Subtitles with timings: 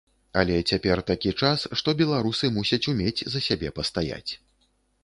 [0.41, 4.27] Але цяпер такі час, што беларусы мусяць умець за сябе пастаяць.